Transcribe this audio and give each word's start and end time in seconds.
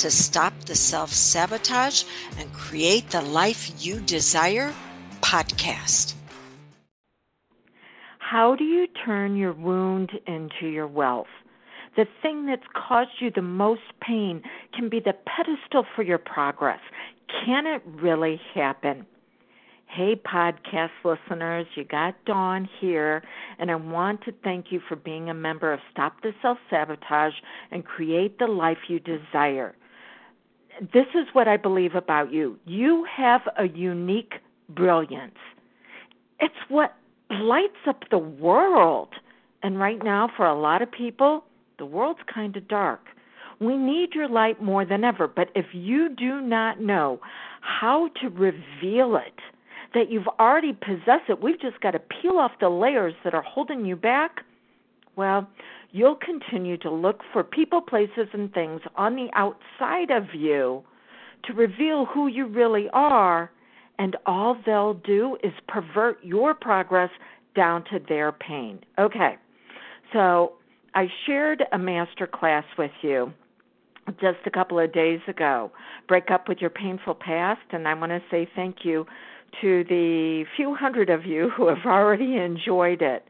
to 0.00 0.10
Stop 0.10 0.54
the 0.64 0.74
Self 0.74 1.12
Sabotage 1.12 2.04
and 2.38 2.50
Create 2.54 3.10
the 3.10 3.20
Life 3.20 3.70
You 3.84 4.00
Desire 4.00 4.72
podcast. 5.20 6.14
How 8.18 8.56
do 8.56 8.64
you 8.64 8.86
turn 9.04 9.36
your 9.36 9.52
wound 9.52 10.12
into 10.26 10.68
your 10.68 10.86
wealth? 10.86 11.26
The 11.98 12.06
thing 12.22 12.46
that's 12.46 12.64
caused 12.74 13.10
you 13.20 13.30
the 13.30 13.42
most 13.42 13.82
pain 14.00 14.42
can 14.74 14.88
be 14.88 15.00
the 15.00 15.12
pedestal 15.12 15.84
for 15.94 16.02
your 16.02 16.16
progress. 16.16 16.80
Can 17.44 17.66
it 17.66 17.82
really 17.84 18.40
happen? 18.54 19.04
Hey, 19.86 20.14
podcast 20.16 20.92
listeners, 21.04 21.66
you 21.74 21.84
got 21.84 22.14
Dawn 22.24 22.66
here, 22.80 23.22
and 23.58 23.70
I 23.70 23.74
want 23.74 24.22
to 24.22 24.32
thank 24.42 24.66
you 24.70 24.80
for 24.88 24.96
being 24.96 25.28
a 25.28 25.34
member 25.34 25.74
of 25.74 25.80
Stop 25.90 26.22
the 26.22 26.32
Self 26.40 26.56
Sabotage 26.70 27.34
and 27.70 27.84
Create 27.84 28.38
the 28.38 28.46
Life 28.46 28.88
You 28.88 28.98
Desire. 28.98 29.74
This 30.80 31.06
is 31.14 31.26
what 31.34 31.46
I 31.46 31.58
believe 31.58 31.94
about 31.94 32.32
you. 32.32 32.58
You 32.64 33.06
have 33.14 33.42
a 33.58 33.68
unique 33.68 34.34
brilliance. 34.70 35.36
It's 36.38 36.54
what 36.68 36.94
lights 37.28 37.86
up 37.86 38.04
the 38.10 38.18
world. 38.18 39.10
And 39.62 39.78
right 39.78 40.02
now, 40.02 40.30
for 40.34 40.46
a 40.46 40.58
lot 40.58 40.80
of 40.80 40.90
people, 40.90 41.44
the 41.78 41.84
world's 41.84 42.20
kind 42.32 42.56
of 42.56 42.66
dark. 42.66 43.00
We 43.60 43.76
need 43.76 44.14
your 44.14 44.28
light 44.28 44.62
more 44.62 44.86
than 44.86 45.04
ever. 45.04 45.28
But 45.28 45.48
if 45.54 45.66
you 45.72 46.08
do 46.08 46.40
not 46.40 46.80
know 46.80 47.20
how 47.60 48.08
to 48.22 48.28
reveal 48.30 49.16
it, 49.16 49.38
that 49.92 50.10
you've 50.10 50.28
already 50.38 50.72
possessed 50.72 51.28
it, 51.28 51.42
we've 51.42 51.60
just 51.60 51.80
got 51.80 51.90
to 51.90 51.98
peel 51.98 52.38
off 52.38 52.52
the 52.58 52.70
layers 52.70 53.12
that 53.22 53.34
are 53.34 53.42
holding 53.42 53.84
you 53.84 53.96
back, 53.96 54.44
well, 55.16 55.46
you'll 55.92 56.16
continue 56.16 56.76
to 56.78 56.90
look 56.90 57.20
for 57.32 57.42
people, 57.42 57.80
places, 57.80 58.28
and 58.32 58.52
things 58.52 58.80
on 58.96 59.16
the 59.16 59.28
outside 59.34 60.10
of 60.10 60.34
you 60.34 60.82
to 61.44 61.52
reveal 61.52 62.06
who 62.06 62.26
you 62.26 62.46
really 62.46 62.88
are 62.92 63.50
and 64.00 64.16
all 64.24 64.56
they'll 64.64 64.94
do 64.94 65.36
is 65.44 65.52
pervert 65.68 66.18
your 66.24 66.54
progress 66.54 67.10
down 67.54 67.84
to 67.84 67.98
their 68.08 68.32
pain. 68.32 68.78
Okay, 68.98 69.36
so 70.12 70.54
I 70.94 71.06
shared 71.26 71.64
a 71.72 71.78
master 71.78 72.26
class 72.26 72.64
with 72.78 72.92
you 73.02 73.30
just 74.20 74.38
a 74.46 74.50
couple 74.50 74.78
of 74.78 74.90
days 74.94 75.20
ago. 75.28 75.70
Break 76.08 76.30
up 76.30 76.48
with 76.48 76.58
your 76.62 76.70
painful 76.70 77.14
past, 77.14 77.60
and 77.72 77.86
I 77.86 77.92
want 77.92 78.10
to 78.10 78.22
say 78.30 78.48
thank 78.56 78.84
you 78.84 79.04
to 79.60 79.84
the 79.84 80.44
few 80.56 80.74
hundred 80.74 81.10
of 81.10 81.26
you 81.26 81.50
who 81.56 81.68
have 81.68 81.84
already 81.84 82.36
enjoyed 82.36 83.02
it. 83.02 83.26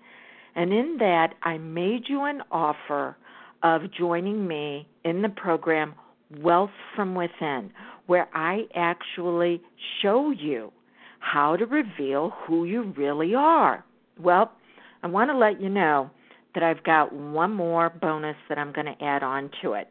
And 0.55 0.73
in 0.73 0.97
that, 0.98 1.34
I 1.43 1.59
made 1.59 2.05
you 2.09 2.25
an 2.25 2.43
offer 2.51 3.17
of 3.62 3.83
joining 3.97 4.47
me 4.47 4.87
in 5.05 5.23
the 5.23 5.29
program 5.29 5.95
Wealth 6.39 6.70
from 6.95 7.15
Within, 7.15 7.73
where 8.06 8.29
I 8.34 8.62
actually 8.75 9.61
show 10.01 10.31
you 10.31 10.73
how 11.19 11.56
to 11.56 11.67
reveal 11.67 12.33
who 12.47 12.65
you 12.65 12.95
really 12.97 13.34
are. 13.34 13.84
Well, 14.19 14.53
I 15.03 15.06
want 15.06 15.31
to 15.31 15.37
let 15.37 15.61
you 15.61 15.69
know 15.69 16.11
that 16.55 16.62
I've 16.62 16.82
got 16.82 17.12
one 17.12 17.53
more 17.53 17.91
bonus 17.91 18.37
that 18.49 18.59
I'm 18.59 18.72
going 18.72 18.87
to 18.87 19.05
add 19.05 19.22
on 19.22 19.50
to 19.62 19.75
it 19.75 19.88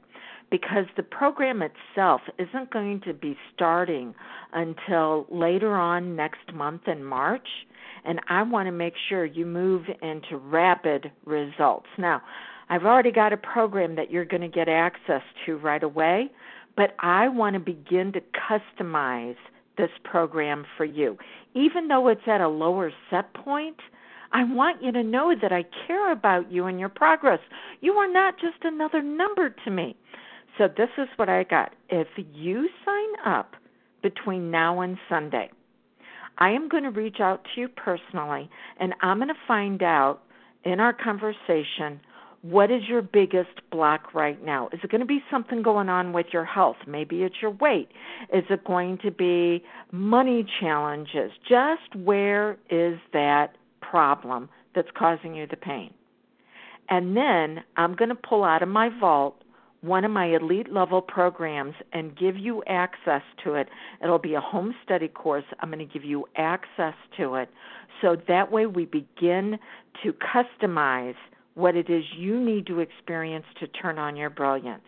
because 0.52 0.86
the 0.98 1.04
program 1.04 1.62
itself 1.62 2.22
isn't 2.38 2.72
going 2.72 3.02
to 3.06 3.14
be 3.14 3.38
starting 3.54 4.14
until 4.54 5.26
later 5.30 5.76
on 5.76 6.16
next 6.16 6.54
month 6.54 6.88
in 6.88 7.04
March. 7.04 7.48
And 8.06 8.20
I 8.28 8.44
want 8.44 8.68
to 8.68 8.72
make 8.72 8.94
sure 9.10 9.26
you 9.26 9.46
move 9.46 9.84
into 10.02 10.38
rapid 10.38 11.12
results. 11.26 11.88
Now, 11.98 12.22
I've 12.70 12.86
already 12.86 13.12
got 13.12 13.34
a 13.34 13.38
program 13.38 13.96
that 13.96 14.12
you're 14.12 14.26
going 14.26 14.42
to 14.42 14.48
get 14.48 14.70
access 14.70 15.22
to 15.46 15.58
right 15.58 15.82
away, 15.82 16.30
but 16.78 16.96
I 17.00 17.28
want 17.28 17.56
to 17.56 17.60
begin 17.60 18.14
to 18.14 18.22
customize 18.50 19.36
this 19.78 19.90
program 20.04 20.66
for 20.78 20.86
you. 20.86 21.18
Even 21.56 21.88
though 21.88 22.08
it's 22.10 22.28
at 22.28 22.42
a 22.42 22.48
lower 22.48 22.92
set 23.10 23.34
point, 23.34 23.78
I 24.32 24.44
want 24.44 24.84
you 24.84 24.92
to 24.92 25.04
know 25.04 25.34
that 25.42 25.52
I 25.52 25.66
care 25.88 26.12
about 26.12 26.52
you 26.52 26.66
and 26.66 26.80
your 26.80 26.90
progress. 26.90 27.40
You 27.82 27.94
are 27.94 28.12
not 28.12 28.36
just 28.36 28.64
another 28.64 29.02
number 29.02 29.50
to 29.50 29.72
me. 29.72 29.96
So, 30.58 30.68
this 30.68 30.90
is 30.98 31.08
what 31.16 31.30
I 31.30 31.44
got. 31.44 31.74
If 31.90 32.08
you 32.34 32.70
sign 32.86 33.34
up 33.34 33.56
between 34.04 34.52
now 34.52 34.82
and 34.82 34.98
Sunday, 35.08 35.50
I 36.38 36.52
am 36.52 36.70
going 36.70 36.84
to 36.84 36.92
reach 36.92 37.20
out 37.20 37.44
to 37.44 37.62
you 37.62 37.68
personally 37.68 38.50
and 38.80 38.94
I'm 39.02 39.18
going 39.18 39.30
to 39.30 39.34
find 39.48 39.82
out 39.84 40.22
in 40.64 40.80
our 40.80 40.94
conversation 40.94 42.00
what 42.42 42.72
is 42.72 42.84
your 42.88 43.02
biggest 43.02 43.62
block 43.70 44.14
right 44.14 44.44
now? 44.44 44.70
Is 44.72 44.80
it 44.82 44.90
going 44.90 45.02
to 45.02 45.08
be 45.08 45.22
something 45.30 45.62
going 45.62 45.90
on 45.90 46.14
with 46.14 46.28
your 46.32 46.46
health? 46.46 46.78
Maybe 46.88 47.24
it's 47.24 47.36
your 47.42 47.52
weight. 47.52 47.90
Is 48.34 48.46
it 48.50 48.64
going 48.64 48.98
to 49.04 49.12
be 49.12 49.64
money 49.92 50.46
challenges? 50.62 51.32
Just 51.48 51.96
where 51.96 52.58
is 52.70 52.98
that 53.12 53.58
problem 53.82 54.50
that's 54.74 54.88
causing 54.98 55.36
you 55.36 55.48
the 55.48 55.58
pain? 55.58 55.94
And 56.90 57.16
then 57.16 57.64
I'm 57.76 57.96
going 57.96 58.10
to 58.10 58.16
pull 58.16 58.44
out 58.44 58.64
of 58.64 58.70
my 58.70 58.90
vault 59.00 59.36
one 59.82 60.04
of 60.04 60.12
my 60.12 60.26
elite 60.26 60.72
level 60.72 61.02
programs 61.02 61.76
and 61.94 62.18
give 62.18 62.38
you 62.38 62.64
access 62.68 63.22
to 63.44 63.56
it. 63.56 63.70
It'll 64.04 64.20
be 64.20 64.34
a 64.34 64.42
home 64.42 64.76
study 64.84 65.08
course. 65.08 65.46
I'm 65.60 65.70
going 65.70 65.86
to 65.86 65.92
give 65.92 66.04
you 66.04 66.26
access 66.36 66.96
to 67.18 67.36
it. 67.36 67.50
So 68.02 68.18
that 68.28 68.52
way 68.52 68.66
we 68.66 68.86
begin 68.86 69.58
to 70.04 70.14
customize 70.14 71.16
what 71.56 71.76
it 71.76 71.90
is 71.90 72.04
you 72.18 72.40
need 72.40 72.68
to 72.68 72.80
experience 72.80 73.46
to 73.60 73.68
turn 73.68 73.98
on 73.98 74.16
your 74.16 74.30
brilliance. 74.30 74.84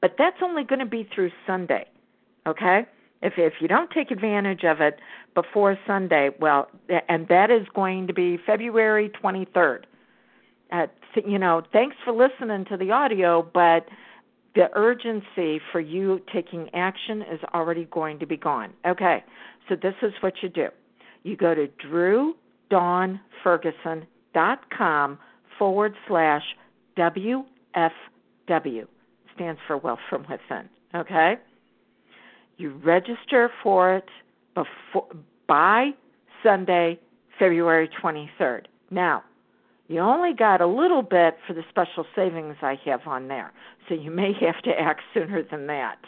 But 0.00 0.14
that's 0.18 0.36
only 0.42 0.64
going 0.64 0.78
to 0.78 0.86
be 0.86 1.08
through 1.14 1.30
Sunday, 1.46 1.86
okay? 2.46 2.86
If 3.22 3.34
if 3.36 3.54
you 3.60 3.68
don't 3.68 3.90
take 3.90 4.10
advantage 4.10 4.64
of 4.64 4.80
it 4.80 4.98
before 5.34 5.78
Sunday, 5.86 6.30
well, 6.40 6.68
and 7.08 7.28
that 7.28 7.50
is 7.50 7.66
going 7.74 8.06
to 8.06 8.14
be 8.14 8.38
February 8.46 9.10
23rd. 9.22 9.82
Uh, 10.72 10.86
you 11.26 11.38
know, 11.38 11.62
thanks 11.72 11.96
for 12.04 12.12
listening 12.12 12.66
to 12.66 12.76
the 12.76 12.90
audio, 12.90 13.42
but 13.42 13.86
the 14.54 14.68
urgency 14.74 15.60
for 15.70 15.80
you 15.80 16.20
taking 16.32 16.68
action 16.74 17.22
is 17.22 17.40
already 17.54 17.86
going 17.90 18.18
to 18.18 18.26
be 18.26 18.36
gone. 18.36 18.72
Okay, 18.86 19.24
so 19.68 19.76
this 19.76 19.94
is 20.02 20.12
what 20.20 20.34
you 20.42 20.48
do. 20.48 20.68
You 21.22 21.36
go 21.36 21.54
to 21.54 21.68
drewdawnferguson.com 22.70 25.18
forward 25.58 25.94
slash 26.08 26.42
WFW. 26.96 27.44
Stands 29.34 29.60
for 29.66 29.76
Wealth 29.76 29.98
from 30.08 30.22
Within. 30.22 30.70
Okay? 30.94 31.34
You 32.56 32.70
register 32.84 33.50
for 33.62 33.96
it 33.96 34.08
before 34.54 35.08
by 35.46 35.90
Sunday, 36.42 36.98
February 37.38 37.88
23rd. 38.02 38.64
Now, 38.90 39.22
you 39.90 39.98
only 39.98 40.32
got 40.32 40.60
a 40.60 40.68
little 40.68 41.02
bit 41.02 41.36
for 41.48 41.52
the 41.52 41.64
special 41.68 42.06
savings 42.14 42.54
I 42.62 42.78
have 42.84 43.00
on 43.06 43.26
there, 43.26 43.52
so 43.88 43.94
you 43.94 44.12
may 44.12 44.32
have 44.40 44.62
to 44.62 44.70
act 44.70 45.00
sooner 45.12 45.42
than 45.42 45.66
that. 45.66 45.98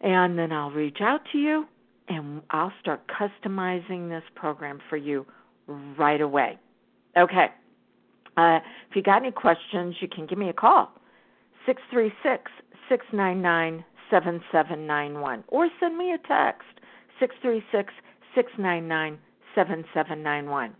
And 0.00 0.36
then 0.36 0.50
I'll 0.50 0.72
reach 0.72 0.98
out 1.00 1.20
to 1.30 1.38
you 1.38 1.68
and 2.08 2.42
I'll 2.50 2.72
start 2.80 3.02
customizing 3.06 4.08
this 4.08 4.24
program 4.34 4.80
for 4.90 4.96
you 4.96 5.24
right 5.68 6.20
away. 6.20 6.58
Okay. 7.16 7.46
Uh, 8.36 8.58
if 8.90 8.96
you 8.96 9.02
got 9.02 9.22
any 9.22 9.30
questions, 9.30 9.94
you 10.00 10.08
can 10.08 10.26
give 10.26 10.38
me 10.38 10.48
a 10.48 10.52
call, 10.52 10.90
636 11.64 12.50
699 12.88 13.84
7791, 14.10 15.44
or 15.46 15.68
send 15.78 15.96
me 15.96 16.12
a 16.12 16.18
text, 16.26 16.66
636 17.20 17.94
699 18.34 19.16
7791. 19.54 20.74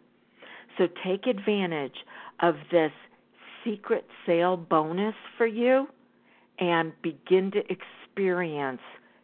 So 0.79 0.89
take 1.05 1.27
advantage 1.27 1.97
of 2.41 2.57
this 2.71 2.93
secret 3.65 4.07
sale 4.27 4.57
bonus 4.57 5.15
for 5.37 5.47
you 5.47 5.87
and 6.59 6.93
begin 7.03 7.51
to 7.53 7.63
experience 7.71 8.81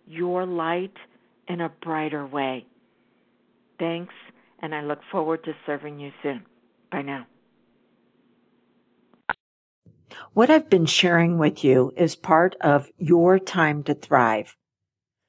your 0.06 0.46
light 0.46 0.94
in 1.48 1.60
a 1.60 1.68
brighter 1.68 2.26
way. 2.26 2.66
Thanks, 3.78 4.14
and 4.60 4.74
I 4.74 4.82
look 4.82 5.00
forward 5.10 5.44
to 5.44 5.52
serving 5.66 6.00
you 6.00 6.10
soon. 6.22 6.44
Bye 6.90 7.02
now. 7.02 7.26
What 10.32 10.50
I've 10.50 10.70
been 10.70 10.86
sharing 10.86 11.38
with 11.38 11.64
you 11.64 11.92
is 11.96 12.16
part 12.16 12.56
of 12.60 12.90
your 12.98 13.38
time 13.38 13.82
to 13.84 13.94
thrive. 13.94 14.56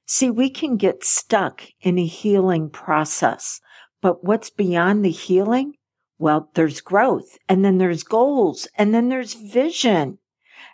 See, 0.05 0.29
we 0.29 0.49
can 0.49 0.77
get 0.77 1.03
stuck 1.03 1.63
in 1.81 1.99
a 1.99 2.05
healing 2.05 2.69
process, 2.69 3.59
but 4.01 4.23
what's 4.23 4.49
beyond 4.49 5.05
the 5.05 5.11
healing? 5.11 5.73
Well, 6.19 6.49
there's 6.53 6.81
growth 6.81 7.37
and 7.47 7.63
then 7.65 7.77
there's 7.77 8.03
goals 8.03 8.67
and 8.77 8.93
then 8.93 9.09
there's 9.09 9.33
vision. 9.33 10.19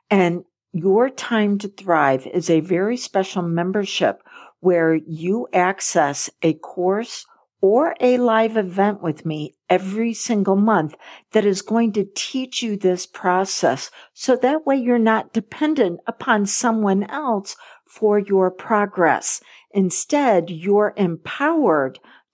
And 0.09 0.44
your 0.74 1.09
time 1.09 1.57
to 1.59 1.68
thrive 1.68 2.27
is 2.27 2.50
a 2.50 2.59
very 2.59 2.97
special 2.97 3.44
membership 3.44 4.21
where 4.59 4.95
you 4.95 5.47
access 5.53 6.30
a 6.42 6.53
course 6.56 7.25
or 7.62 7.95
a 8.00 8.18
live 8.18 8.57
event 8.57 9.01
with 9.01 9.25
me 9.25 9.56
every 9.69 10.13
single 10.13 10.56
month 10.56 10.95
that 11.31 11.45
is 11.45 11.62
going 11.62 11.94
to 11.94 12.07
teach 12.15 12.62
you 12.62 12.75
this 12.75 13.06
process. 13.06 13.89
So 14.13 14.36
that 14.38 14.65
way 14.65 14.75
you're 14.75 15.00
not 15.00 15.33
dependent 15.33 16.00
upon 16.07 16.48
someone 16.48 17.03
else 17.03 17.56
for 17.88 18.19
your 18.19 18.51
progress. 18.51 19.41
Instead, 19.71 20.50
you're 20.50 20.94
empowered 20.98 22.00